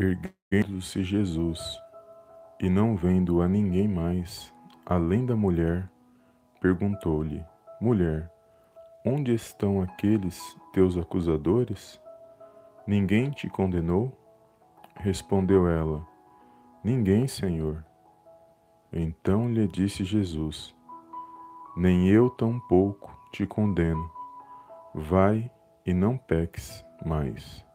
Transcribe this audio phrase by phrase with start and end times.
[0.00, 1.76] Erguendo-se Jesus,
[2.60, 4.54] e não vendo a ninguém mais,
[4.86, 5.90] além da mulher,
[6.60, 7.44] perguntou-lhe:
[7.80, 8.30] Mulher,
[9.04, 12.00] onde estão aqueles teus acusadores?
[12.86, 14.16] Ninguém te condenou?
[14.94, 16.06] Respondeu ela:
[16.84, 17.84] Ninguém, Senhor.
[18.92, 20.72] Então lhe disse Jesus:
[21.76, 24.08] Nem eu tampouco te condeno.
[24.94, 25.50] Vai
[25.84, 27.67] e não peques mais.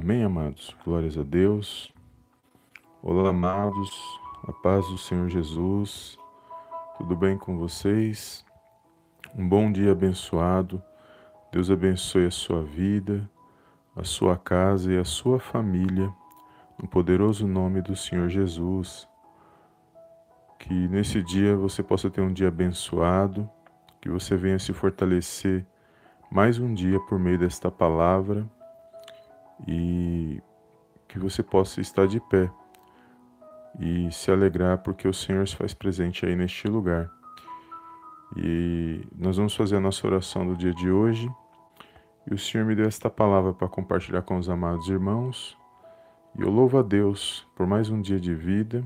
[0.00, 0.76] Amém, amados?
[0.84, 1.92] Glórias a Deus.
[3.02, 3.90] Olá, amados.
[4.46, 6.16] A paz do Senhor Jesus.
[6.96, 8.46] Tudo bem com vocês?
[9.36, 10.80] Um bom dia abençoado.
[11.50, 13.28] Deus abençoe a sua vida,
[13.96, 16.08] a sua casa e a sua família,
[16.80, 19.08] no poderoso nome do Senhor Jesus.
[20.60, 23.50] Que nesse dia você possa ter um dia abençoado,
[24.00, 25.66] que você venha se fortalecer
[26.30, 28.48] mais um dia por meio desta palavra
[29.66, 30.40] e
[31.08, 32.50] que você possa estar de pé
[33.78, 37.10] e se alegrar porque o Senhor se faz presente aí neste lugar.
[38.36, 41.28] E nós vamos fazer a nossa oração do dia de hoje.
[42.30, 45.56] E o Senhor me deu esta palavra para compartilhar com os amados irmãos.
[46.38, 48.84] E eu louvo a Deus por mais um dia de vida,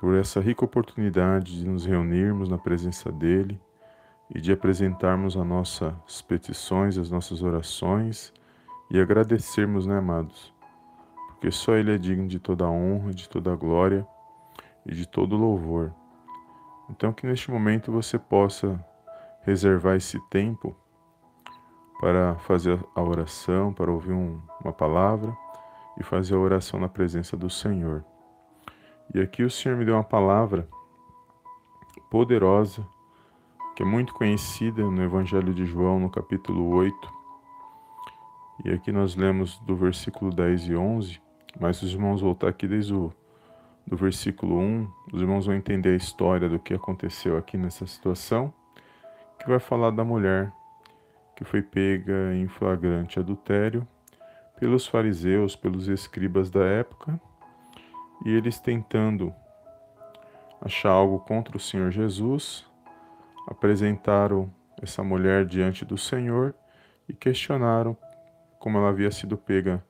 [0.00, 3.60] por essa rica oportunidade de nos reunirmos na presença dEle
[4.34, 8.32] e de apresentarmos as nossas petições, as nossas orações
[8.90, 10.52] e agradecermos, né, amados?
[11.28, 14.06] Porque só Ele é digno de toda honra, de toda glória
[14.84, 15.92] e de todo louvor.
[16.90, 18.84] Então, que neste momento você possa
[19.42, 20.76] reservar esse tempo
[22.00, 25.36] para fazer a oração, para ouvir um, uma palavra
[25.98, 28.04] e fazer a oração na presença do Senhor.
[29.14, 30.68] E aqui o Senhor me deu uma palavra
[32.10, 32.84] poderosa,
[33.76, 37.19] que é muito conhecida no Evangelho de João, no capítulo 8,
[38.64, 41.20] e aqui nós lemos do versículo 10 e 11,
[41.58, 43.12] mas os irmãos voltar aqui desde o
[43.86, 48.52] do versículo 1, os irmãos vão entender a história do que aconteceu aqui nessa situação,
[49.38, 50.52] que vai falar da mulher
[51.34, 53.88] que foi pega em flagrante adultério
[54.60, 57.18] pelos fariseus, pelos escribas da época,
[58.26, 59.34] e eles tentando
[60.60, 62.66] achar algo contra o Senhor Jesus,
[63.48, 66.54] apresentaram essa mulher diante do Senhor
[67.08, 67.96] e questionaram
[68.60, 69.82] como ela havia sido pega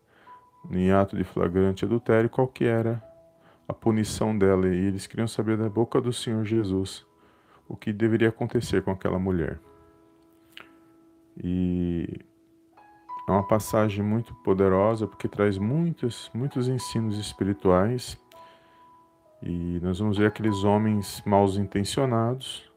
[0.71, 3.03] em ato de flagrante adultério, qual que era
[3.69, 4.69] a punição dela.
[4.69, 7.05] E eles queriam saber da boca do Senhor Jesus
[7.69, 9.59] o que deveria acontecer com aquela mulher.
[11.37, 12.21] E
[13.29, 18.19] é uma passagem muito poderosa porque traz muitos, muitos ensinos espirituais.
[19.43, 22.71] E nós vamos ver aqueles homens mal intencionados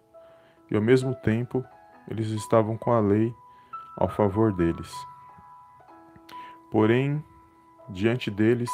[0.72, 1.64] e ao mesmo tempo
[2.10, 3.34] eles estavam com a lei
[3.98, 4.92] ao favor deles.
[6.74, 7.24] Porém,
[7.88, 8.72] diante deles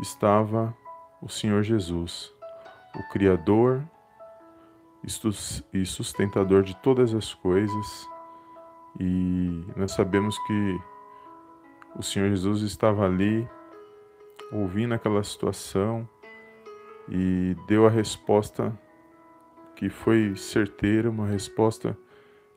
[0.00, 0.74] estava
[1.20, 2.32] o Senhor Jesus,
[2.96, 3.84] o Criador
[5.70, 8.08] e sustentador de todas as coisas,
[8.98, 10.80] e nós sabemos que
[11.94, 13.46] o Senhor Jesus estava ali,
[14.50, 16.08] ouvindo aquela situação
[17.06, 18.72] e deu a resposta
[19.76, 21.94] que foi certeira, uma resposta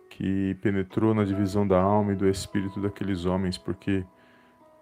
[0.09, 4.05] que penetrou na divisão da alma e do espírito daqueles homens, porque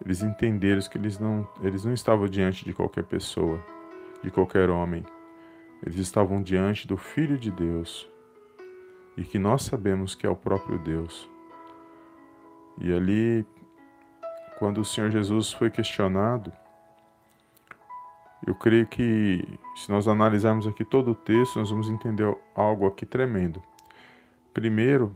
[0.03, 3.63] eles entenderam que eles não, eles não estavam diante de qualquer pessoa,
[4.23, 5.05] de qualquer homem.
[5.83, 8.09] Eles estavam diante do Filho de Deus
[9.15, 11.29] e que nós sabemos que é o próprio Deus.
[12.77, 13.45] E ali,
[14.57, 16.51] quando o Senhor Jesus foi questionado,
[18.45, 19.43] eu creio que
[19.75, 23.63] se nós analisarmos aqui todo o texto, nós vamos entender algo aqui tremendo.
[24.53, 25.15] Primeiro,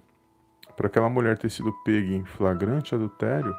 [0.76, 3.56] para aquela mulher ter sido pega em flagrante adultério,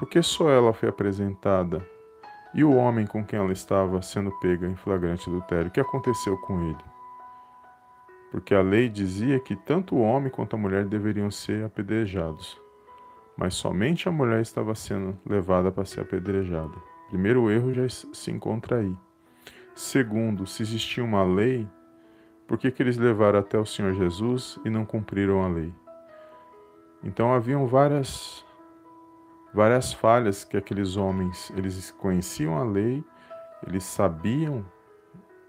[0.00, 1.86] porque só ela foi apresentada
[2.54, 6.38] e o homem com quem ela estava sendo pega em flagrante adultério, o que aconteceu
[6.38, 6.84] com ele?
[8.30, 12.58] Porque a lei dizia que tanto o homem quanto a mulher deveriam ser apedrejados,
[13.36, 16.74] mas somente a mulher estava sendo levada para ser apedrejada.
[17.10, 18.96] Primeiro o erro já se encontra aí.
[19.74, 21.68] Segundo, se existia uma lei,
[22.48, 25.74] por que, que eles levaram até o Senhor Jesus e não cumpriram a lei?
[27.04, 28.48] Então haviam várias
[29.52, 33.04] várias falhas que aqueles homens, eles conheciam a lei,
[33.66, 34.64] eles sabiam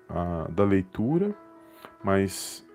[0.10, 1.36] a, da leitura,
[2.04, 2.66] mas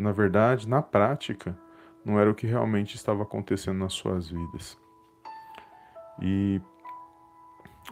[0.00, 1.56] na verdade, na prática,
[2.04, 4.78] não era o que realmente estava acontecendo nas suas vidas.
[6.20, 6.60] E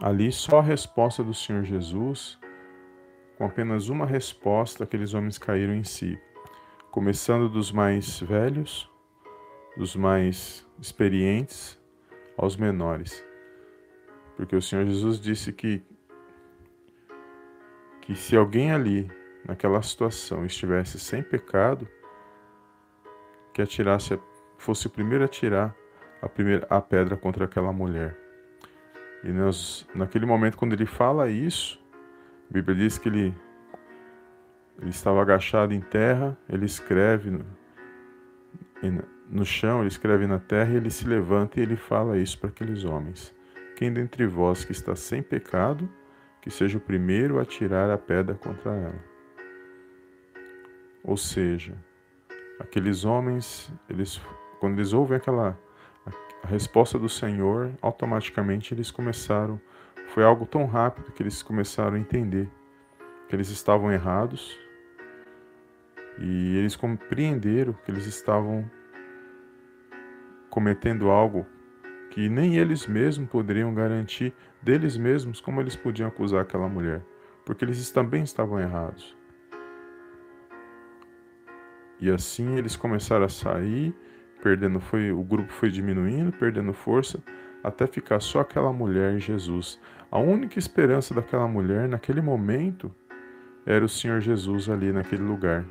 [0.01, 2.39] ali só a resposta do Senhor Jesus,
[3.37, 6.19] com apenas uma resposta, aqueles homens caíram em si,
[6.89, 8.91] começando dos mais velhos,
[9.77, 11.78] dos mais experientes,
[12.39, 13.23] aos menores.
[14.37, 15.83] Porque o Senhor Jesus disse que
[18.01, 19.11] que se alguém ali,
[19.45, 21.87] naquela situação, estivesse sem pecado,
[23.53, 24.19] que atirasse,
[24.57, 25.75] fosse o primeiro a tirar
[26.19, 28.17] a primeira a pedra contra aquela mulher.
[29.23, 31.79] E nós, naquele momento, quando ele fala isso,
[32.49, 33.35] a Bíblia diz que ele,
[34.81, 37.39] ele estava agachado em terra, ele escreve
[39.29, 42.49] no, chão, ele escreve na terra, e ele se levanta e ele fala isso para
[42.49, 43.33] aqueles homens.
[43.75, 45.89] Quem dentre vós que está sem pecado,
[46.41, 49.09] que seja o primeiro a tirar a pedra contra ela.
[51.03, 51.73] Ou seja,
[52.59, 54.21] aqueles homens, eles,
[54.59, 55.57] quando eles ouvem aquela
[56.43, 59.59] a resposta do Senhor, automaticamente eles começaram,
[60.07, 62.49] foi algo tão rápido que eles começaram a entender
[63.27, 64.57] que eles estavam errados
[66.17, 68.69] e eles compreenderam que eles estavam
[70.49, 71.45] cometendo algo
[72.09, 77.01] que nem eles mesmos poderiam garantir deles mesmos como eles podiam acusar aquela mulher,
[77.45, 79.15] porque eles também estavam errados.
[81.99, 83.93] E assim eles começaram a sair
[84.41, 87.21] perdendo foi o grupo foi diminuindo, perdendo força,
[87.63, 89.79] até ficar só aquela mulher e Jesus.
[90.11, 92.93] A única esperança daquela mulher naquele momento
[93.65, 95.65] era o Senhor Jesus ali naquele lugar.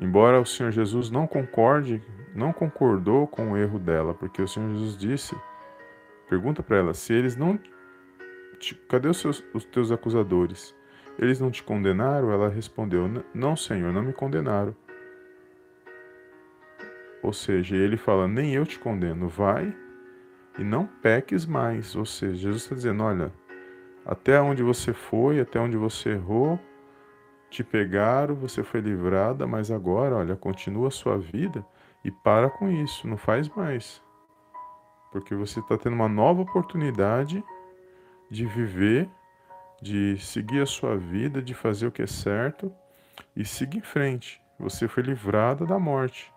[0.00, 2.02] Embora o Senhor Jesus não concorde,
[2.34, 5.36] não concordou com o erro dela, porque o Senhor Jesus disse,
[6.28, 7.58] pergunta para ela se eles não
[8.58, 10.74] te, cadê os, seus, os teus acusadores?
[11.18, 12.32] Eles não te condenaram?
[12.32, 14.74] Ela respondeu: Não, Senhor, não me condenaram.
[17.22, 19.74] Ou seja, ele fala: Nem eu te condeno, vai
[20.58, 21.94] e não peques mais.
[21.94, 23.32] Ou seja, Jesus está dizendo: Olha,
[24.04, 26.58] até onde você foi, até onde você errou,
[27.50, 31.66] te pegaram, você foi livrada, mas agora, olha, continua a sua vida
[32.04, 34.00] e para com isso, não faz mais.
[35.10, 37.42] Porque você está tendo uma nova oportunidade
[38.30, 39.10] de viver,
[39.82, 42.72] de seguir a sua vida, de fazer o que é certo
[43.34, 44.40] e seguir em frente.
[44.58, 46.32] Você foi livrada da morte.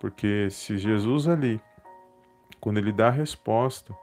[0.00, 1.60] Porque se Jesus ali,
[2.58, 3.94] quando ele dá a resposta,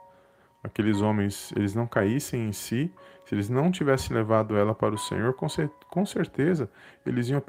[0.62, 2.92] aqueles homens, eles não caíssem em si,
[3.24, 6.70] se eles não tivessem levado ela para o Senhor, com certeza
[7.06, 7.42] eles iam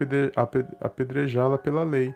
[0.80, 2.14] apedrejá-la pela lei.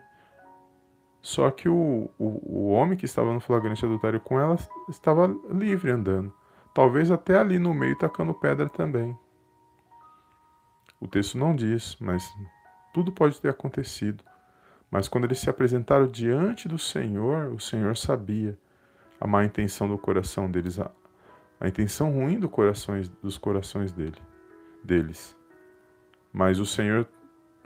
[1.20, 4.56] Só que o, o, o homem que estava no flagrante adultério com ela
[4.88, 6.32] estava livre andando.
[6.72, 9.18] Talvez até ali no meio tacando pedra também.
[11.00, 12.24] O texto não diz, mas
[12.94, 14.22] tudo pode ter acontecido.
[14.90, 18.56] Mas quando eles se apresentaram diante do Senhor, o Senhor sabia
[19.20, 20.90] a má intenção do coração deles, a,
[21.60, 24.20] a intenção ruim do corações, dos corações dele,
[24.82, 25.36] deles.
[26.32, 27.08] Mas o Senhor,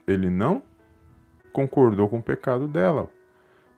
[0.07, 0.63] ele não
[1.53, 3.11] concordou com o pecado dela,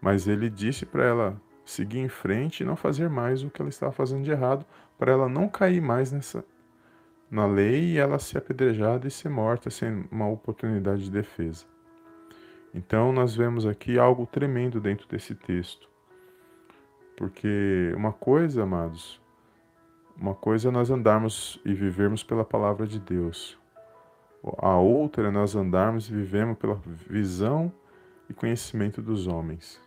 [0.00, 3.70] mas ele disse para ela seguir em frente e não fazer mais o que ela
[3.70, 4.66] estava fazendo de errado,
[4.98, 6.44] para ela não cair mais nessa
[7.30, 11.64] na lei e ela ser apedrejada e ser morta sem uma oportunidade de defesa.
[12.74, 15.88] Então, nós vemos aqui algo tremendo dentro desse texto.
[17.16, 19.20] Porque uma coisa, amados,
[20.16, 23.58] uma coisa é nós andarmos e vivermos pela palavra de Deus.
[24.58, 26.74] A outra é nós andarmos e vivemos pela
[27.08, 27.72] visão
[28.28, 29.80] e conhecimento dos homens.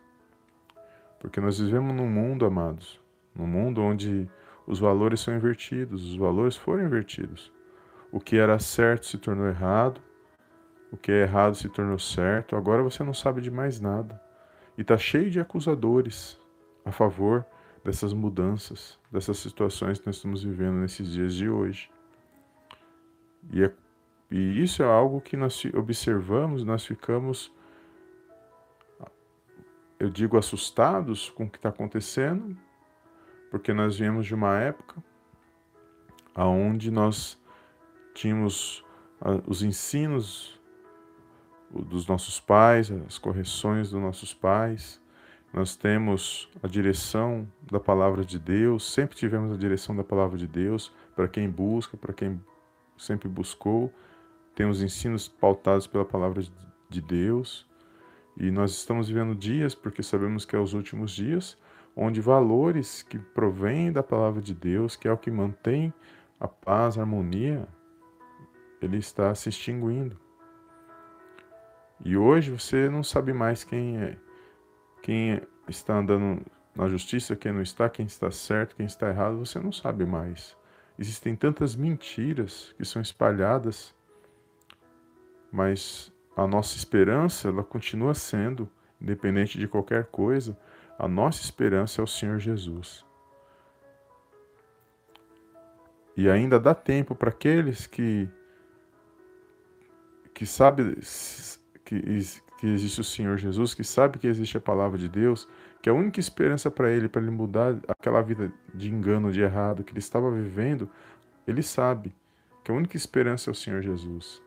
[1.19, 2.99] Porque nós vivemos num mundo, amados,
[3.35, 4.29] num mundo onde
[4.65, 7.51] os valores são invertidos, os valores foram invertidos.
[8.11, 9.99] O que era certo se tornou errado,
[10.91, 14.21] o que é errado se tornou certo, agora você não sabe de mais nada.
[14.77, 16.39] E está cheio de acusadores
[16.85, 17.45] a favor
[17.83, 21.89] dessas mudanças, dessas situações que nós estamos vivendo nesses dias de hoje.
[23.51, 23.73] E, é,
[24.31, 27.51] e isso é algo que nós observamos, nós ficamos,
[29.99, 32.57] eu digo, assustados com o que está acontecendo,
[33.51, 35.03] porque nós viemos de uma época
[36.35, 37.39] onde nós
[38.13, 38.83] tínhamos
[39.47, 40.59] os ensinos
[41.71, 45.01] dos nossos pais, as correções dos nossos pais.
[45.55, 50.45] Nós temos a direção da palavra de Deus, sempre tivemos a direção da palavra de
[50.45, 52.43] Deus para quem busca, para quem
[52.97, 53.89] sempre buscou.
[54.53, 56.43] Temos ensinos pautados pela palavra
[56.89, 57.65] de Deus.
[58.35, 61.57] E nós estamos vivendo dias, porque sabemos que é os últimos dias,
[61.95, 65.93] onde valores que provêm da palavra de Deus, que é o que mantém
[66.37, 67.65] a paz, a harmonia,
[68.81, 70.19] ele está se extinguindo.
[72.03, 74.17] E hoje você não sabe mais quem é,
[75.05, 76.43] quem está andando
[76.75, 80.57] na justiça, quem não está, quem está certo, quem está errado, você não sabe mais.
[80.97, 83.93] Existem tantas mentiras que são espalhadas,
[85.51, 88.67] mas a nossa esperança, ela continua sendo,
[88.99, 90.57] independente de qualquer coisa,
[90.97, 93.05] A nossa esperança é o Senhor Jesus.
[96.17, 98.27] E ainda dá tempo para aqueles que
[100.33, 100.97] que sabe
[101.83, 101.95] que,
[102.57, 105.47] que existe o Senhor Jesus, que sabe que existe a palavra de Deus,
[105.81, 109.83] que a única esperança para ele, para ele mudar aquela vida de engano, de errado
[109.83, 110.89] que ele estava vivendo,
[111.45, 112.15] ele sabe
[112.63, 114.41] que a única esperança é o Senhor Jesus.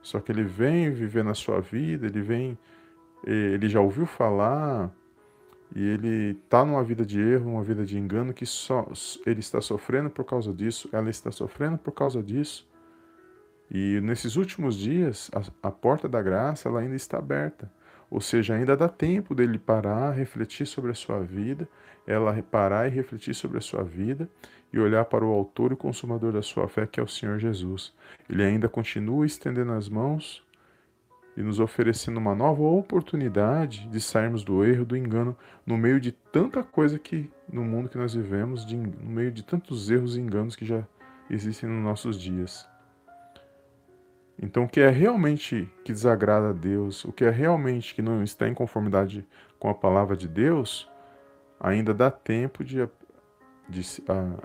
[0.00, 2.58] Só que ele vem viver na sua vida, ele vem,
[3.24, 4.90] ele já ouviu falar
[5.74, 8.86] e ele está numa vida de erro, uma vida de engano que só
[9.26, 12.66] ele está sofrendo por causa disso, ela está sofrendo por causa disso.
[13.70, 17.70] E nesses últimos dias, a, a porta da graça ela ainda está aberta.
[18.10, 21.68] Ou seja, ainda dá tempo dele parar, refletir sobre a sua vida,
[22.06, 24.28] ela parar e refletir sobre a sua vida
[24.72, 27.92] e olhar para o autor e consumador da sua fé, que é o Senhor Jesus.
[28.28, 30.42] Ele ainda continua estendendo as mãos
[31.36, 36.10] e nos oferecendo uma nova oportunidade de sairmos do erro, do engano, no meio de
[36.10, 40.20] tanta coisa que no mundo que nós vivemos, de, no meio de tantos erros e
[40.20, 40.82] enganos que já
[41.30, 42.66] existem nos nossos dias.
[44.40, 48.22] Então, o que é realmente que desagrada a Deus, o que é realmente que não
[48.22, 49.26] está em conformidade
[49.58, 50.88] com a palavra de Deus,
[51.58, 52.88] ainda dá tempo de,
[53.68, 54.38] de a,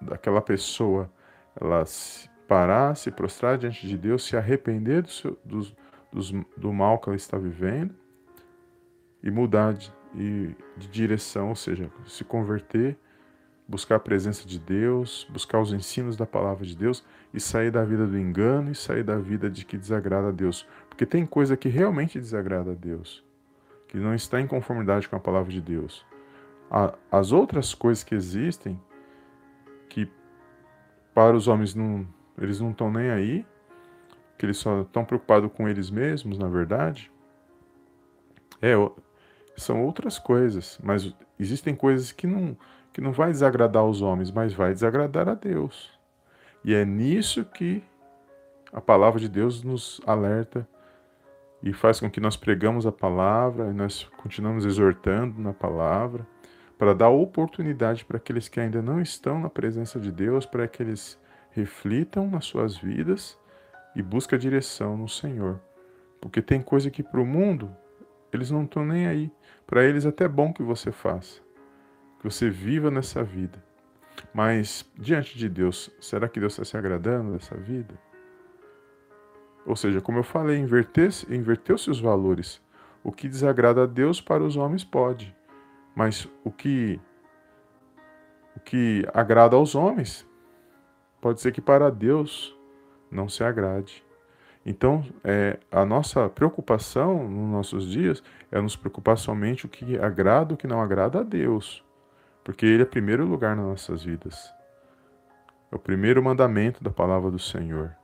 [0.00, 1.10] daquela pessoa
[1.60, 5.60] ela se parar, se prostrar diante de Deus, se arrepender do, seu, do,
[6.10, 7.94] do, do mal que ela está vivendo
[9.22, 9.92] e mudar de,
[10.76, 12.96] de direção, ou seja, se converter
[13.68, 17.84] buscar a presença de Deus, buscar os ensinos da palavra de Deus e sair da
[17.84, 20.66] vida do engano e sair da vida de que desagrada a Deus.
[20.88, 23.22] Porque tem coisa que realmente desagrada a Deus,
[23.86, 26.06] que não está em conformidade com a palavra de Deus.
[27.12, 28.80] As outras coisas que existem,
[29.88, 30.10] que
[31.14, 32.06] para os homens não,
[32.40, 33.46] eles não estão nem aí,
[34.38, 37.10] que eles só estão preocupados com eles mesmos, na verdade,
[38.62, 38.74] é,
[39.56, 42.56] são outras coisas, mas existem coisas que não
[42.92, 45.92] que não vai desagradar os homens, mas vai desagradar a Deus.
[46.64, 47.82] E é nisso que
[48.72, 50.68] a palavra de Deus nos alerta
[51.62, 56.26] e faz com que nós pregamos a palavra e nós continuamos exortando na palavra
[56.76, 60.82] para dar oportunidade para aqueles que ainda não estão na presença de Deus, para que
[60.82, 61.18] eles
[61.50, 63.36] reflitam nas suas vidas
[63.96, 65.60] e busquem a direção no Senhor.
[66.20, 67.74] Porque tem coisa que para o mundo
[68.32, 69.32] eles não estão nem aí.
[69.66, 71.47] Para eles é até bom que você faça
[72.18, 73.62] que você viva nessa vida.
[74.32, 77.94] Mas diante de Deus, será que Deus está se agradando dessa vida?
[79.64, 82.60] Ou seja, como eu falei, inverter-se inverteu os valores.
[83.04, 85.34] O que desagrada a Deus para os homens pode,
[85.94, 87.00] mas o que
[88.56, 90.26] o que agrada aos homens
[91.20, 92.56] pode ser que para Deus
[93.10, 94.04] não se agrade.
[94.66, 100.54] Então, é, a nossa preocupação nos nossos dias é nos preocupar somente o que agrada,
[100.54, 101.84] o que não agrada a Deus
[102.48, 104.50] porque Ele é primeiro lugar nas nossas vidas.
[105.70, 107.94] É o primeiro mandamento da palavra do Senhor.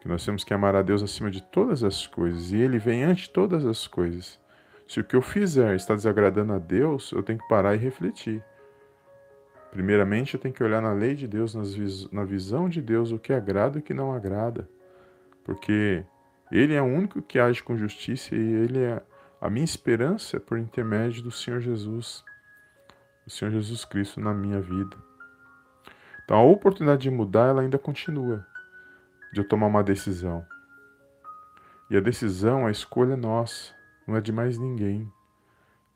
[0.00, 3.02] Que nós temos que amar a Deus acima de todas as coisas, e Ele vem
[3.02, 4.38] ante todas as coisas.
[4.86, 8.40] Se o que eu fizer está desagradando a Deus, eu tenho que parar e refletir.
[9.72, 11.52] Primeiramente, eu tenho que olhar na lei de Deus,
[12.12, 14.68] na visão de Deus, o que agrada e o que não agrada.
[15.42, 16.04] Porque
[16.48, 19.02] Ele é o único que age com justiça e Ele é
[19.40, 22.24] a minha esperança por intermédio do Senhor Jesus
[23.26, 24.96] o Senhor Jesus Cristo na minha vida.
[26.24, 28.46] Então a oportunidade de mudar ela ainda continua,
[29.32, 30.46] de eu tomar uma decisão.
[31.90, 33.74] E a decisão, a escolha é nossa,
[34.06, 35.10] não é de mais ninguém.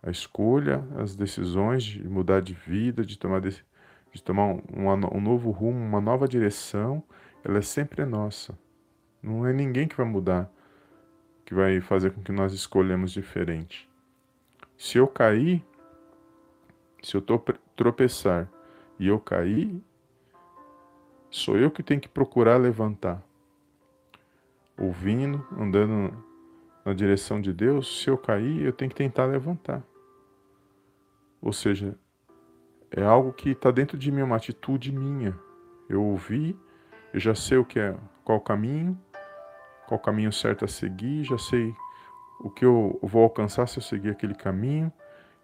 [0.02, 3.64] A escolha, as decisões de mudar de vida, de tomar, de,
[4.12, 4.62] de tomar um,
[5.16, 7.02] um novo rumo, uma nova direção,
[7.44, 8.56] ela é sempre nossa.
[9.22, 10.50] Não é ninguém que vai mudar,
[11.44, 13.88] que vai fazer com que nós escolhemos diferente.
[14.76, 15.64] Se eu cair,
[17.02, 17.22] se eu
[17.76, 18.48] tropeçar
[18.98, 19.82] e eu cair,
[21.30, 23.22] sou eu que tenho que procurar levantar.
[24.78, 26.12] Ouvindo, andando
[26.84, 29.82] na direção de Deus, se eu cair, eu tenho que tentar levantar.
[31.40, 31.96] Ou seja,
[32.90, 35.38] é algo que está dentro de mim, uma atitude minha.
[35.88, 36.56] Eu ouvi,
[37.12, 38.98] eu já sei o que é, qual o caminho,
[39.86, 41.74] qual o caminho certo a seguir, já sei
[42.40, 44.92] o que eu vou alcançar se eu seguir aquele caminho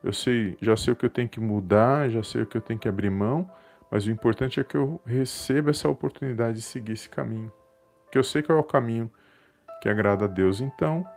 [0.04, 2.60] eu sei, já sei o que eu tenho que mudar, já sei o que eu
[2.60, 3.50] tenho que abrir mão,
[3.90, 7.50] mas o importante é que eu receba essa oportunidade de seguir esse caminho.
[8.12, 9.10] Que eu sei qual é o caminho
[9.80, 10.60] que agrada a Deus.
[10.60, 11.08] Então,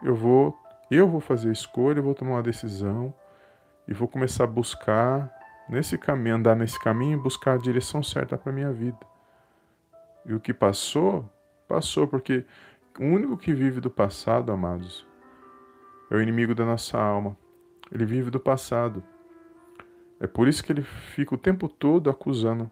[0.00, 0.56] eu vou,
[0.92, 3.12] eu vou fazer a escolha, eu vou tomar uma decisão
[3.88, 5.28] e vou começar a buscar
[5.68, 8.98] nesse caminho, andar nesse caminho buscar a direção certa para minha vida.
[10.24, 11.28] E o que passou,
[11.66, 12.44] passou, porque
[12.96, 15.04] o único que vive do passado, amados,
[16.12, 17.41] é o inimigo da nossa alma.
[17.92, 19.04] Ele vive do passado.
[20.18, 22.70] É por isso que ele fica o tempo todo acusando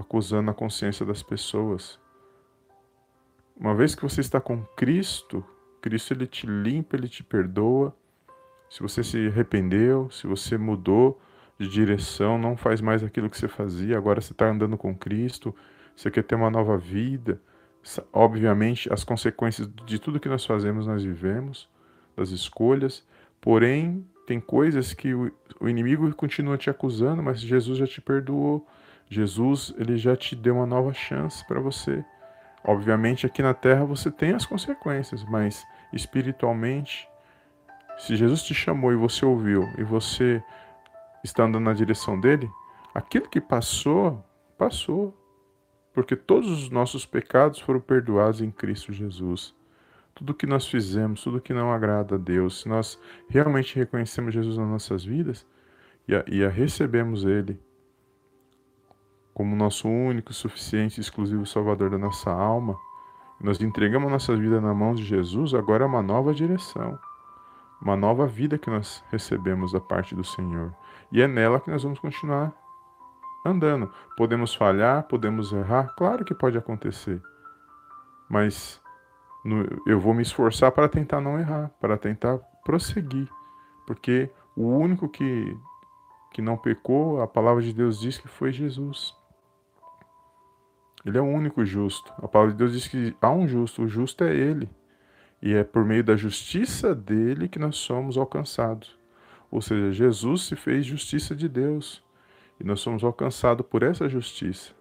[0.00, 1.98] acusando a consciência das pessoas.
[3.56, 5.44] Uma vez que você está com Cristo,
[5.80, 7.94] Cristo ele te limpa, ele te perdoa.
[8.70, 11.20] Se você se arrependeu, se você mudou
[11.58, 15.54] de direção, não faz mais aquilo que você fazia, agora você está andando com Cristo,
[15.94, 17.40] você quer ter uma nova vida.
[18.12, 21.68] Obviamente, as consequências de tudo que nós fazemos, nós vivemos,
[22.16, 23.06] das escolhas,
[23.40, 28.66] porém, tem coisas que o, o inimigo continua te acusando, mas Jesus já te perdoou.
[29.08, 32.04] Jesus, ele já te deu uma nova chance para você.
[32.62, 37.08] Obviamente, aqui na terra você tem as consequências, mas espiritualmente,
[37.98, 40.42] se Jesus te chamou e você ouviu e você
[41.24, 42.48] está andando na direção dele,
[42.94, 44.24] aquilo que passou,
[44.56, 45.16] passou.
[45.92, 49.54] Porque todos os nossos pecados foram perdoados em Cristo Jesus.
[50.20, 54.58] Tudo que nós fizemos, tudo que não agrada a Deus, se nós realmente reconhecemos Jesus
[54.58, 55.46] nas nossas vidas
[56.06, 57.58] e a, e a recebemos Ele
[59.32, 62.78] como nosso único, suficiente, exclusivo Salvador da nossa alma,
[63.40, 66.98] nós entregamos nossa vida na mão de Jesus, agora é uma nova direção,
[67.80, 70.74] uma nova vida que nós recebemos da parte do Senhor.
[71.10, 72.52] E é nela que nós vamos continuar
[73.42, 73.90] andando.
[74.18, 77.22] Podemos falhar, podemos errar, claro que pode acontecer.
[78.28, 78.79] Mas
[79.44, 83.28] no, eu vou me esforçar para tentar não errar, para tentar prosseguir.
[83.86, 85.56] Porque o único que,
[86.32, 89.16] que não pecou, a palavra de Deus diz que foi Jesus.
[91.04, 92.12] Ele é o único justo.
[92.18, 94.68] A palavra de Deus diz que há um justo, o justo é ele.
[95.42, 98.98] E é por meio da justiça dele que nós somos alcançados.
[99.50, 102.04] Ou seja, Jesus se fez justiça de Deus.
[102.60, 104.74] E nós somos alcançados por essa justiça.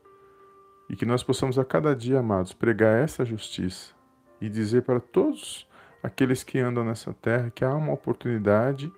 [0.89, 3.99] E que nós possamos a cada dia, amados, pregar essa justiça
[4.41, 5.67] e dizer para todos
[6.02, 8.91] aqueles que andam nessa terra que há uma oportunidade,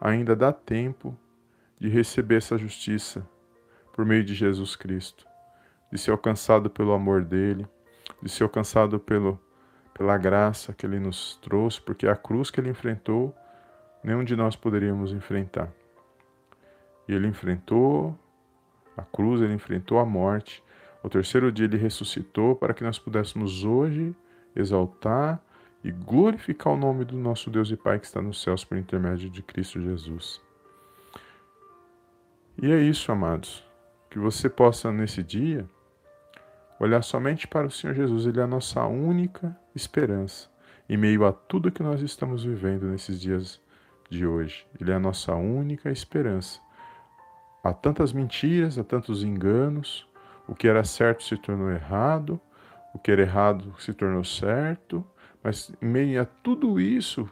[0.00, 1.16] ainda dá tempo
[1.78, 3.26] de receber essa justiça
[3.92, 5.28] por meio de Jesus Cristo
[5.90, 7.66] de ser alcançado pelo amor dele,
[8.22, 9.40] de ser alcançado pelo,
[9.94, 13.34] pela graça que ele nos trouxe, porque a cruz que ele enfrentou,
[14.02, 15.70] nenhum de nós poderíamos enfrentar.
[17.06, 18.16] E ele enfrentou
[18.96, 20.62] a cruz, ele enfrentou a morte.
[21.02, 24.14] O terceiro dia ele ressuscitou para que nós pudéssemos hoje
[24.54, 25.40] exaltar
[25.82, 29.30] e glorificar o nome do nosso Deus e Pai que está nos céus por intermédio
[29.30, 30.40] de Cristo Jesus.
[32.60, 33.64] E é isso, amados.
[34.10, 35.68] Que você possa nesse dia
[36.80, 40.48] Olhar somente para o Senhor Jesus, Ele é a nossa única esperança
[40.88, 43.60] em meio a tudo que nós estamos vivendo nesses dias
[44.08, 44.64] de hoje.
[44.80, 46.60] Ele é a nossa única esperança.
[47.64, 50.06] Há tantas mentiras, há tantos enganos,
[50.46, 52.40] o que era certo se tornou errado,
[52.98, 55.06] o que era errado se tornou certo,
[55.42, 57.30] mas em meio a tudo isso,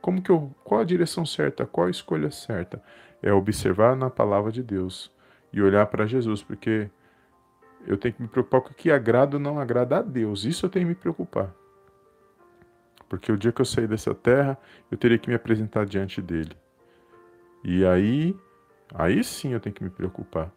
[0.00, 2.82] como que eu, qual a direção certa, qual a escolha certa?
[3.22, 5.12] É observar na palavra de Deus
[5.52, 6.90] e olhar para Jesus, porque
[7.86, 10.44] eu tenho que me preocupar com o que agrada ou não agrada a Deus.
[10.44, 11.54] Isso eu tenho que me preocupar.
[13.08, 14.58] Porque o dia que eu sair dessa terra,
[14.90, 16.56] eu teria que me apresentar diante dele.
[17.62, 18.34] E aí,
[18.94, 20.50] aí sim eu tenho que me preocupar.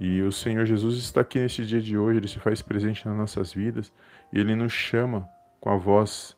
[0.00, 3.16] E o Senhor Jesus está aqui neste dia de hoje, ele se faz presente nas
[3.16, 3.92] nossas vidas
[4.32, 5.28] e ele nos chama
[5.60, 6.36] com a voz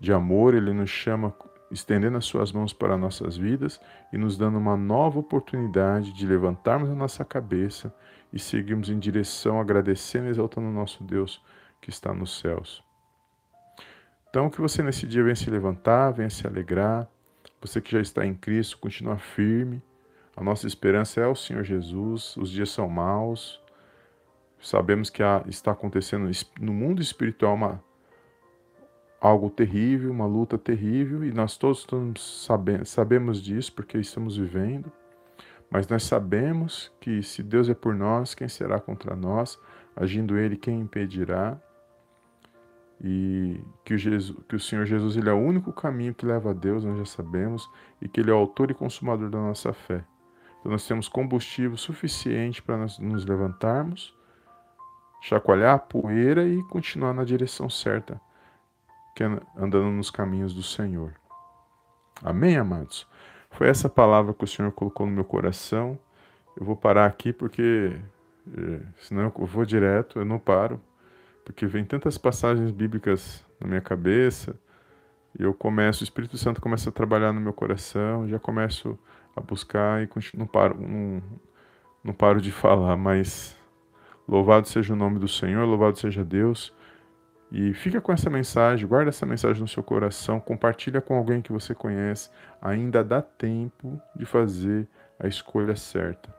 [0.00, 1.34] de amor, ele nos chama
[1.70, 3.80] estendendo as suas mãos para nossas vidas
[4.12, 7.94] e nos dando uma nova oportunidade de levantarmos a nossa cabeça
[8.32, 11.42] e seguirmos em direção, agradecendo e exaltando o nosso Deus
[11.80, 12.82] que está nos céus.
[14.28, 17.08] Então, que você nesse dia venha se levantar, venha se alegrar.
[17.60, 19.82] Você que já está em Cristo, continua firme.
[20.40, 22.34] A nossa esperança é o Senhor Jesus.
[22.38, 23.62] Os dias são maus.
[24.58, 27.84] Sabemos que há, está acontecendo no mundo espiritual uma,
[29.20, 31.86] algo terrível, uma luta terrível, e nós todos
[32.42, 34.90] sabemos, sabemos disso porque estamos vivendo.
[35.70, 39.60] Mas nós sabemos que se Deus é por nós, quem será contra nós?
[39.94, 41.60] Agindo Ele, quem impedirá?
[42.98, 46.52] E que o, Jesus, que o Senhor Jesus ele é o único caminho que leva
[46.52, 49.74] a Deus, nós já sabemos, e que Ele é o autor e consumador da nossa
[49.74, 50.02] fé.
[50.60, 54.14] Então nós temos combustível suficiente para nos levantarmos,
[55.22, 58.20] chacoalhar a poeira e continuar na direção certa,
[59.14, 61.12] que é andando nos caminhos do Senhor.
[62.22, 63.06] Amém, amados?
[63.50, 65.98] Foi essa palavra que o Senhor colocou no meu coração.
[66.56, 67.98] Eu vou parar aqui porque
[68.56, 70.80] eh, senão eu vou direto, eu não paro,
[71.44, 74.54] porque vem tantas passagens bíblicas na minha cabeça,
[75.38, 78.98] e eu começo, o Espírito Santo começa a trabalhar no meu coração, já começo
[79.36, 81.22] a buscar e continuo, não paro, não,
[82.04, 83.56] não paro de falar, mas
[84.28, 86.72] louvado seja o nome do Senhor, louvado seja Deus,
[87.52, 91.52] E fica com essa mensagem, guarda essa mensagem no seu coração, compartilha com alguém que
[91.52, 92.30] você conhece.
[92.62, 94.88] Ainda dá tempo de fazer
[95.18, 96.32] a escolha certa.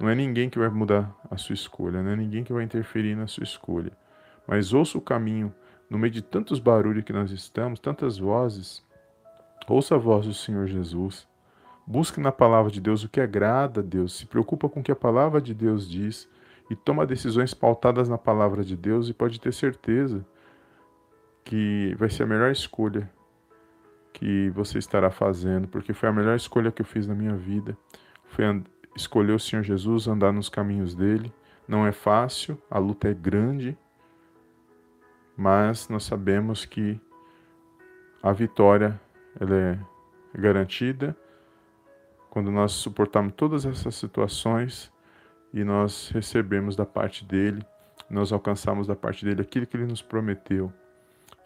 [0.00, 3.14] Não é ninguém que vai mudar a sua escolha, não é ninguém que vai interferir
[3.14, 3.92] na sua escolha.
[4.46, 5.54] Mas ouça o caminho,
[5.88, 8.84] no meio de tantos barulhos que nós estamos, tantas vozes.
[9.68, 11.28] Ouça a voz do Senhor Jesus.
[11.90, 14.16] Busque na palavra de Deus o que agrada a Deus.
[14.16, 16.28] Se preocupa com o que a palavra de Deus diz
[16.70, 20.24] e toma decisões pautadas na palavra de Deus e pode ter certeza
[21.44, 23.10] que vai ser a melhor escolha
[24.12, 27.76] que você estará fazendo, porque foi a melhor escolha que eu fiz na minha vida.
[28.26, 28.44] Foi
[28.94, 31.32] escolher o Senhor Jesus, andar nos caminhos dele.
[31.66, 33.76] Não é fácil, a luta é grande,
[35.36, 37.00] mas nós sabemos que
[38.22, 39.00] a vitória
[39.40, 39.78] ela é
[40.38, 41.16] garantida
[42.30, 44.90] quando nós suportamos todas essas situações
[45.52, 47.62] e nós recebemos da parte dele,
[48.08, 50.72] nós alcançamos da parte dele aquilo que ele nos prometeu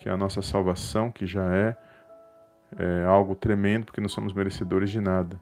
[0.05, 1.75] que é a nossa salvação, que já é,
[2.79, 5.41] é algo tremendo, porque não somos merecedores de nada.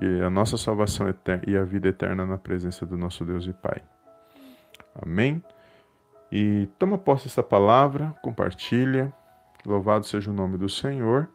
[0.00, 3.52] E a nossa salvação eterna, e a vida eterna na presença do nosso Deus e
[3.52, 3.82] Pai.
[5.02, 5.44] Amém?
[6.32, 9.12] E toma posse dessa palavra, compartilha.
[9.66, 11.28] Louvado seja o nome do Senhor.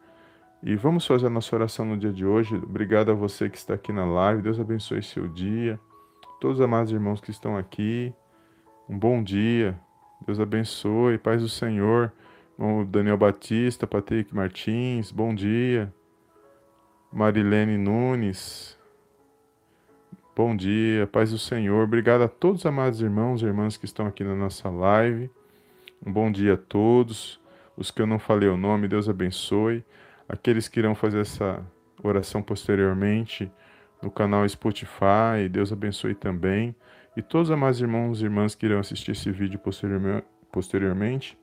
[0.62, 2.54] E vamos fazer a nossa oração no dia de hoje.
[2.56, 4.42] Obrigado a você que está aqui na live.
[4.42, 5.80] Deus abençoe seu dia.
[6.40, 8.12] Todos os amados irmãos que estão aqui.
[8.88, 9.78] Um bom dia.
[10.26, 11.18] Deus abençoe.
[11.18, 12.12] Paz do Senhor.
[12.88, 15.90] Daniel Batista, Patrick Martins, bom dia.
[17.10, 18.78] Marilene Nunes,
[20.36, 21.82] bom dia, paz do Senhor.
[21.82, 25.30] Obrigado a todos os amados irmãos e irmãs que estão aqui na nossa live.
[26.06, 27.40] Um bom dia a todos.
[27.78, 29.82] Os que eu não falei o nome, Deus abençoe.
[30.30, 31.60] Aqueles que irão fazer essa
[32.04, 33.50] oração posteriormente
[34.00, 36.74] no canal Spotify, Deus abençoe também.
[37.16, 39.60] E todos os amados irmãos e irmãs que irão assistir esse vídeo
[40.52, 41.36] posteriormente,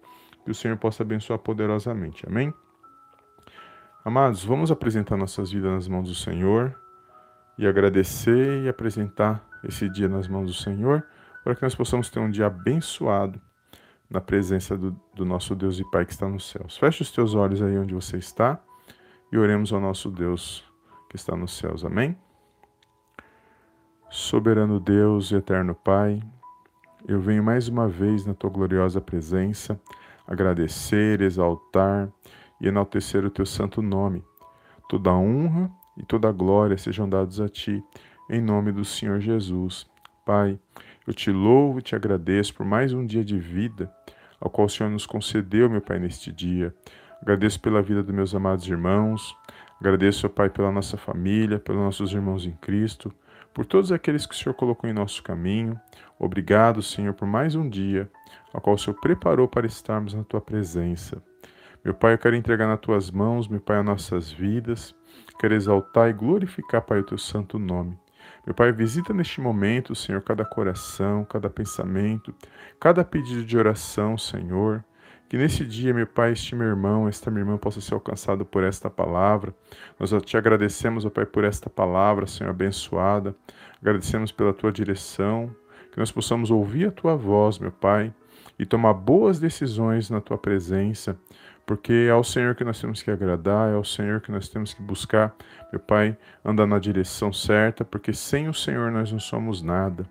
[0.46, 2.26] que o Senhor possa abençoar poderosamente.
[2.26, 2.54] Amém?
[4.06, 6.74] Amados, vamos apresentar nossas vidas nas mãos do Senhor
[7.58, 11.06] e agradecer e apresentar esse dia nas mãos do Senhor
[11.44, 13.42] para que nós possamos ter um dia abençoado
[14.10, 16.78] na presença do, do nosso Deus e Pai que está nos céus.
[16.78, 18.58] Feche os teus olhos aí onde você está
[19.32, 20.64] e oremos ao nosso Deus
[21.10, 21.84] que está nos céus.
[21.84, 22.18] Amém?
[24.10, 26.22] Soberano Deus e eterno Pai,
[27.08, 29.80] eu venho mais uma vez na tua gloriosa presença
[30.28, 32.10] agradecer, exaltar
[32.60, 34.24] e enaltecer o teu santo nome.
[34.90, 37.84] Toda honra e toda glória sejam dados a ti,
[38.30, 39.88] em nome do Senhor Jesus.
[40.26, 40.60] Pai,
[41.08, 43.92] eu te louvo e te agradeço por mais um dia de vida,
[44.40, 46.76] ao qual o Senhor nos concedeu, meu Pai, neste dia.
[47.22, 49.36] Agradeço pela vida dos meus amados irmãos,
[49.80, 53.14] agradeço, Pai, pela nossa família, pelos nossos irmãos em Cristo,
[53.54, 55.80] por todos aqueles que o Senhor colocou em nosso caminho.
[56.20, 58.10] Obrigado, Senhor, por mais um dia
[58.54, 61.22] a qual o Senhor preparou para estarmos na tua presença.
[61.84, 64.96] Meu Pai, eu quero entregar nas tuas mãos, meu Pai, as nossas vidas.
[65.40, 67.98] Quero exaltar e glorificar, Pai, o teu santo nome.
[68.46, 72.34] Meu Pai, visita neste momento, Senhor, cada coração, cada pensamento,
[72.80, 74.84] cada pedido de oração, Senhor.
[75.30, 78.64] Que nesse dia, meu Pai, este meu irmão, esta minha irmã possa ser alcançado por
[78.64, 79.54] esta palavra.
[80.00, 83.36] Nós te agradecemos, ó Pai, por esta palavra, Senhor, abençoada.
[83.82, 85.54] Agradecemos pela tua direção.
[85.92, 88.14] Que nós possamos ouvir a tua voz, meu Pai
[88.60, 91.18] e tomar boas decisões na tua presença,
[91.66, 94.74] porque é ao Senhor que nós temos que agradar, é ao Senhor que nós temos
[94.74, 95.36] que buscar,
[95.72, 100.06] meu Pai, andar na direção certa, porque sem o Senhor nós não somos nada.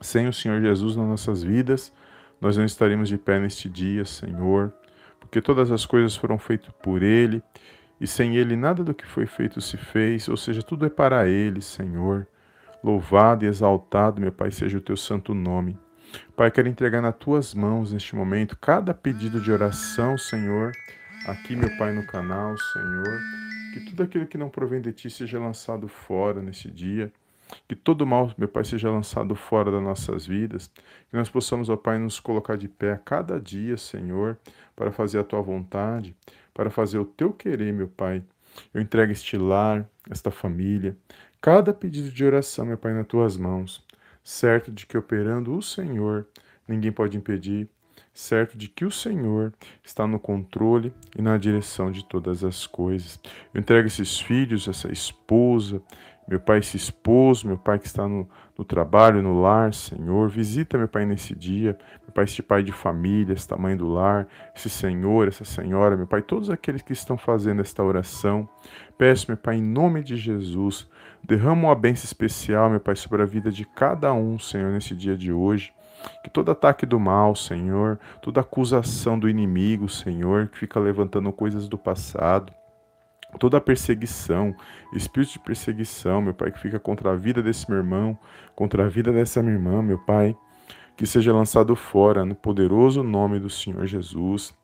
[0.00, 1.92] Sem o Senhor Jesus nas nossas vidas,
[2.42, 4.74] nós não estaremos de pé neste dia, Senhor,
[5.20, 7.40] porque todas as coisas foram feitas por Ele,
[8.00, 11.28] e sem Ele nada do que foi feito se fez, ou seja, tudo é para
[11.28, 12.26] Ele, Senhor.
[12.82, 15.78] Louvado e exaltado, meu Pai, seja o teu santo nome.
[16.34, 20.72] Pai, quero entregar nas tuas mãos neste momento cada pedido de oração, Senhor,
[21.28, 23.20] aqui, meu Pai, no canal, Senhor.
[23.72, 27.12] Que tudo aquilo que não provém de ti seja lançado fora neste dia.
[27.68, 30.68] Que todo mal, meu Pai, seja lançado fora das nossas vidas.
[31.10, 34.38] Que nós possamos, ó Pai, nos colocar de pé a cada dia, Senhor,
[34.74, 36.16] para fazer a tua vontade,
[36.54, 38.22] para fazer o teu querer, meu Pai.
[38.72, 40.96] Eu entrego este lar, esta família,
[41.40, 43.84] cada pedido de oração, meu Pai, nas tuas mãos
[44.22, 46.26] certo de que operando o Senhor,
[46.66, 47.68] ninguém pode impedir,
[48.14, 53.18] certo de que o Senhor está no controle e na direção de todas as coisas.
[53.52, 55.82] Eu entrego esses filhos, essa esposa,
[56.28, 60.28] meu pai, esse esposo, meu pai que está no, no trabalho, no lar, Senhor.
[60.28, 64.26] Visita, meu pai, nesse dia, meu pai, este pai de família, esta mãe do lar,
[64.54, 68.48] esse senhor, essa senhora, meu pai, todos aqueles que estão fazendo esta oração.
[68.96, 70.88] Peço, meu pai, em nome de Jesus,
[71.24, 75.16] Derrama uma bênção especial, meu Pai, sobre a vida de cada um, Senhor, nesse dia
[75.16, 75.72] de hoje.
[76.24, 81.68] Que todo ataque do mal, Senhor, toda acusação do inimigo, Senhor, que fica levantando coisas
[81.68, 82.52] do passado,
[83.38, 84.54] toda perseguição,
[84.92, 88.18] espírito de perseguição, meu Pai, que fica contra a vida desse meu irmão,
[88.54, 90.36] contra a vida dessa minha irmã, meu Pai,
[90.96, 94.54] que seja lançado fora no poderoso nome do Senhor Jesus,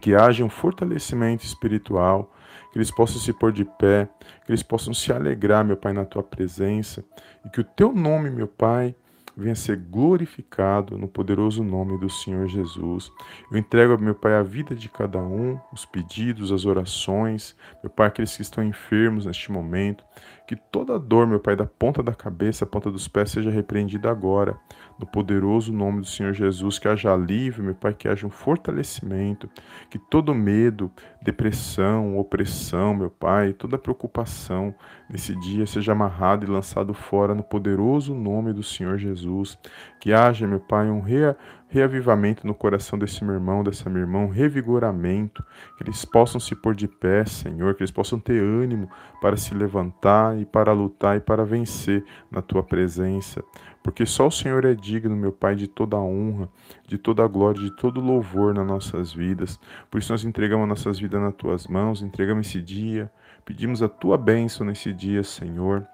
[0.00, 2.32] que haja um fortalecimento espiritual,
[2.72, 4.08] que eles possam se pôr de pé,
[4.44, 7.04] que eles possam se alegrar, meu Pai, na tua presença,
[7.44, 8.94] e que o teu nome, meu Pai,
[9.36, 13.12] venha ser glorificado no poderoso nome do Senhor Jesus.
[13.50, 18.08] Eu entrego, meu Pai, a vida de cada um, os pedidos, as orações, meu Pai,
[18.08, 20.02] aqueles que estão enfermos neste momento,
[20.46, 24.10] que toda dor, meu Pai, da ponta da cabeça à ponta dos pés seja repreendida
[24.10, 24.58] agora,
[24.98, 29.50] no poderoso nome do Senhor Jesus, que haja alívio, meu Pai, que haja um fortalecimento,
[29.90, 30.90] que todo medo,
[31.26, 34.72] depressão, opressão, meu Pai, toda preocupação
[35.10, 39.58] nesse dia seja amarrado e lançado fora no poderoso nome do Senhor Jesus.
[40.00, 41.36] Que haja, meu Pai, um rea,
[41.68, 45.44] reavivamento no coração desse meu irmão, dessa minha irmã, um revigoramento,
[45.76, 48.88] que eles possam se pôr de pé, Senhor, que eles possam ter ânimo
[49.20, 53.42] para se levantar e para lutar e para vencer na tua presença.
[53.82, 56.48] Porque só o Senhor é digno, meu Pai, de toda a honra,
[56.86, 59.58] de toda a glória, de todo louvor nas nossas vidas.
[59.90, 63.10] Por isso nós entregamos nossas vidas nas tuas mãos, entregamos esse dia,
[63.44, 65.86] pedimos a tua bênção nesse dia, Senhor.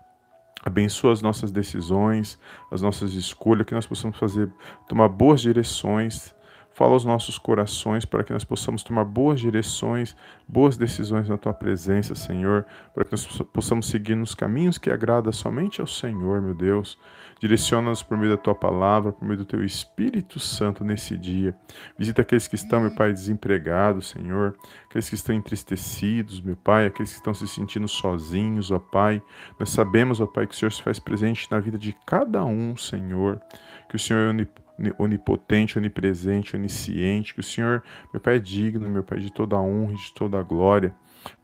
[0.65, 2.39] Abençoa as nossas decisões,
[2.71, 4.49] as nossas escolhas, que nós possamos fazer,
[4.89, 6.35] tomar boas direções.
[6.75, 10.17] Fala aos nossos corações para que nós possamos tomar boas direções,
[10.49, 15.33] boas decisões na tua presença, Senhor, para que nós possamos seguir nos caminhos que agrada
[15.33, 16.99] somente ao Senhor, meu Deus.
[17.43, 21.53] Direciona-nos por meio da tua palavra, por meio do teu Espírito Santo nesse dia.
[21.99, 24.57] Visita aqueles que estão, meu Pai, desempregados, Senhor,
[24.89, 29.21] aqueles que estão entristecidos, meu Pai, aqueles que estão se sentindo sozinhos, ó Pai.
[29.59, 32.77] Nós sabemos, ó Pai, que o Senhor se faz presente na vida de cada um,
[32.77, 33.43] Senhor,
[33.89, 39.03] que o Senhor é onipotente, onipresente, onisciente, que o Senhor, meu Pai, é digno, meu
[39.03, 40.95] Pai, de toda a honra e de toda a glória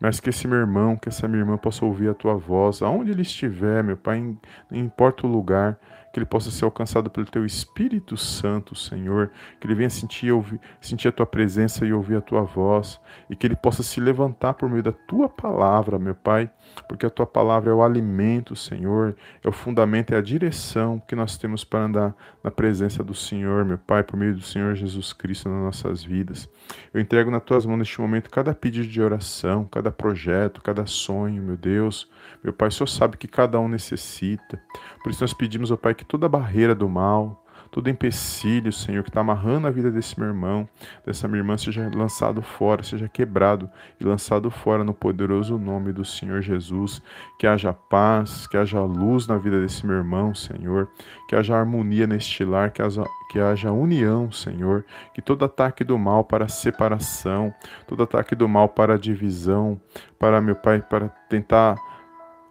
[0.00, 3.10] mas que esse meu irmão, que essa minha irmã possa ouvir a tua voz, aonde
[3.10, 5.78] ele estiver, meu Pai, não importa o lugar,
[6.12, 10.60] que ele possa ser alcançado pelo teu Espírito Santo, Senhor, que ele venha sentir, ouvir,
[10.80, 14.54] sentir a tua presença e ouvir a tua voz, e que ele possa se levantar
[14.54, 16.50] por meio da tua palavra, meu Pai,
[16.88, 21.14] porque a tua palavra é o alimento, Senhor, é o fundamento, é a direção que
[21.14, 25.12] nós temos para andar na presença do Senhor, meu Pai, por meio do Senhor Jesus
[25.12, 26.48] Cristo nas nossas vidas.
[26.92, 31.42] Eu entrego nas tuas mãos neste momento cada pedido de oração, cada projeto, cada sonho,
[31.42, 32.08] meu Deus.
[32.42, 34.60] Meu Pai, o Senhor sabe que cada um necessita.
[35.02, 39.10] Por isso nós pedimos, ó Pai, que toda barreira do mal, todo empecilho, Senhor, que
[39.10, 40.68] está amarrando a vida desse meu irmão,
[41.04, 43.68] dessa minha irmã, seja lançado fora, seja quebrado
[44.00, 47.02] e lançado fora no poderoso nome do Senhor Jesus.
[47.38, 50.88] Que haja paz, que haja luz na vida desse meu irmão, Senhor,
[51.28, 55.98] que haja harmonia neste lar, que haja, que haja união, Senhor, que todo ataque do
[55.98, 57.54] mal para separação,
[57.86, 59.80] todo ataque do mal para divisão,
[60.18, 61.76] para, meu Pai, para tentar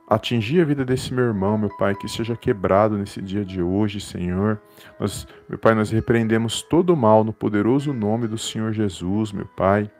[0.07, 3.99] atingir a vida desse meu irmão, meu Pai, que seja quebrado nesse dia de hoje,
[3.99, 4.59] Senhor.
[4.99, 9.45] Nós, meu Pai, nós repreendemos todo o mal no poderoso nome do Senhor Jesus, meu
[9.45, 9.91] Pai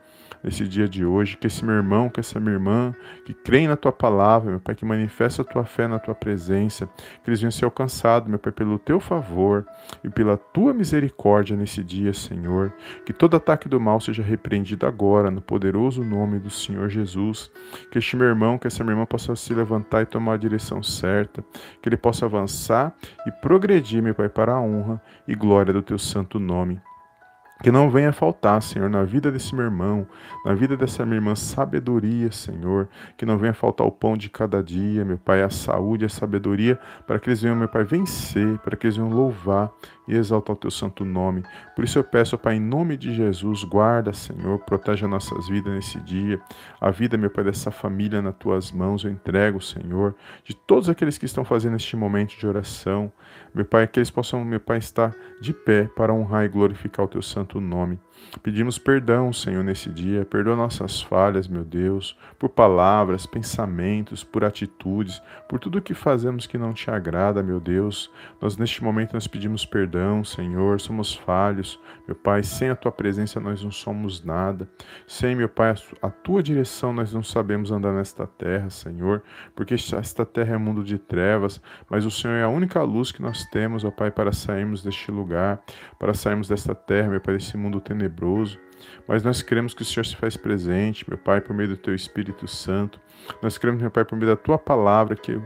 [0.42, 3.76] nesse dia de hoje, que esse meu irmão, que essa minha irmã, que creem na
[3.76, 6.88] tua palavra, meu Pai, que manifesta a tua fé na tua presença,
[7.22, 9.66] que eles venham ser alcançados, meu Pai, pelo teu favor
[10.02, 12.72] e pela tua misericórdia nesse dia, Senhor.
[13.04, 17.50] Que todo ataque do mal seja repreendido agora, no poderoso nome do Senhor Jesus.
[17.90, 20.82] Que este meu irmão, que essa minha irmã possa se levantar e tomar a direção
[20.82, 21.44] certa,
[21.82, 22.94] que ele possa avançar
[23.26, 26.80] e progredir, meu Pai, para a honra e glória do teu santo nome.
[27.62, 30.06] Que não venha faltar, Senhor, na vida desse meu irmão,
[30.44, 32.88] na vida dessa minha irmã, sabedoria, Senhor.
[33.16, 36.78] Que não venha faltar o pão de cada dia, meu Pai, a saúde, a sabedoria,
[37.06, 39.72] para que eles venham, meu Pai, vencer, para que eles venham louvar
[40.08, 41.44] e exaltar o teu santo nome.
[41.76, 45.72] Por isso eu peço, Pai, em nome de Jesus, guarda, Senhor, protege as nossas vidas
[45.72, 46.40] nesse dia.
[46.80, 51.18] A vida, meu Pai, dessa família nas tuas mãos eu entrego, Senhor, de todos aqueles
[51.18, 53.12] que estão fazendo este momento de oração.
[53.54, 57.08] Meu Pai, que eles possam, meu Pai, estar de pé para honrar e glorificar o
[57.08, 57.98] teu santo nome.
[58.42, 60.24] Pedimos perdão, Senhor, nesse dia.
[60.24, 66.58] Perdoa nossas falhas, meu Deus, por palavras, pensamentos, por atitudes, por tudo que fazemos que
[66.58, 68.10] não te agrada, meu Deus.
[68.40, 70.80] Nós neste momento nós pedimos perdão, Senhor.
[70.80, 72.42] Somos falhos, meu Pai.
[72.42, 74.68] Sem a tua presença nós não somos nada.
[75.06, 79.22] Sem, meu Pai, a tua direção nós não sabemos andar nesta terra, Senhor,
[79.54, 83.22] porque esta terra é mundo de trevas, mas o Senhor é a única luz que
[83.22, 85.60] nós temos, ó Pai, para sairmos deste lugar,
[85.98, 88.58] para sairmos desta terra, meu Pai, desse mundo tenebroso tenebroso,
[89.06, 91.94] mas nós queremos que o Senhor se faz presente, meu Pai, por meio do Teu
[91.94, 93.00] Espírito Santo.
[93.42, 95.40] Nós queremos, meu Pai, por meio da Tua palavra, que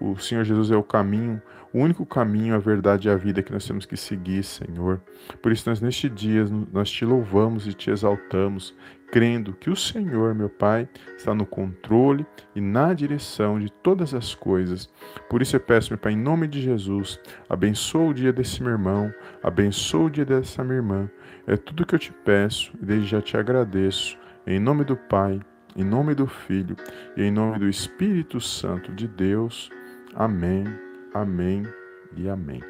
[0.00, 1.40] o Senhor Jesus é o caminho,
[1.72, 5.00] o único caminho, a verdade e a vida que nós temos que seguir, Senhor.
[5.42, 8.74] Por isso, nós neste dia, nós te louvamos e te exaltamos,
[9.14, 14.34] crendo que o Senhor, meu Pai, está no controle e na direção de todas as
[14.34, 14.90] coisas.
[15.30, 18.72] Por isso eu peço, meu Pai, em nome de Jesus, abençoa o dia desse meu
[18.72, 21.08] irmão, abençoa o dia dessa minha irmã.
[21.46, 24.18] É tudo que eu te peço e desde já te agradeço.
[24.44, 25.40] Em nome do Pai,
[25.76, 26.74] em nome do Filho
[27.16, 29.70] e em nome do Espírito Santo de Deus.
[30.12, 30.64] Amém,
[31.14, 31.64] amém
[32.16, 32.60] e amém.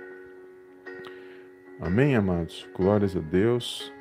[1.81, 2.69] Amém, amados?
[2.77, 3.94] Glórias a Deus.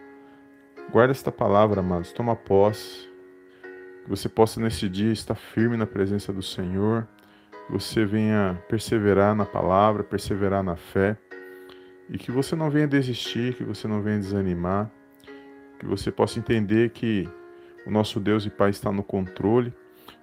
[0.92, 2.12] Guarda esta palavra, amados.
[2.12, 3.10] Toma posse.
[4.04, 7.08] Que você possa nesse dia estar firme na presença do Senhor.
[7.66, 11.18] Que você venha perseverar na palavra, perseverar na fé.
[12.10, 14.92] E que você não venha desistir, que você não venha desanimar.
[15.80, 17.28] Que você possa entender que
[17.86, 19.74] o nosso Deus e Pai está no controle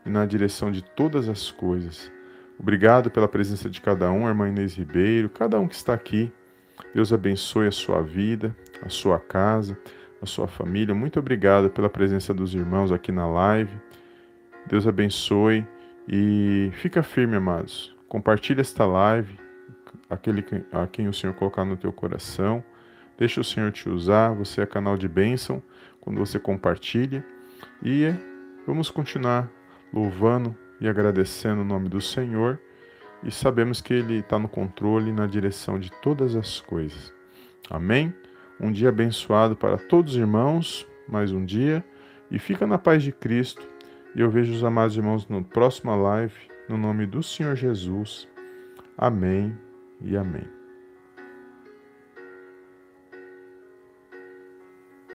[0.05, 2.11] e na direção de todas as coisas.
[2.59, 6.33] Obrigado pela presença de cada um, irmã Inês Ribeiro, cada um que está aqui.
[6.95, 9.79] Deus abençoe a sua vida, a sua casa,
[10.21, 10.95] a sua família.
[10.95, 13.73] Muito obrigado pela presença dos irmãos aqui na live.
[14.67, 15.67] Deus abençoe
[16.09, 17.95] e fica firme, amados.
[18.09, 19.39] Compartilhe esta live,
[20.09, 22.63] aquele a quem o Senhor colocar no teu coração.
[23.19, 24.35] Deixa o Senhor te usar.
[24.35, 25.63] Você é canal de bênção
[26.01, 27.25] quando você compartilha.
[27.83, 28.13] E
[28.67, 29.49] vamos continuar
[29.93, 32.59] louvando e agradecendo o nome do Senhor
[33.23, 37.13] e sabemos que Ele está no controle e na direção de todas as coisas.
[37.69, 38.13] Amém?
[38.61, 41.85] Um dia abençoado para todos os irmãos, mais um dia,
[42.31, 43.67] e fica na paz de Cristo.
[44.15, 46.35] E eu vejo os amados irmãos no próximo live,
[46.69, 48.29] no nome do Senhor Jesus.
[48.99, 49.57] Amém
[50.03, 50.60] e amém.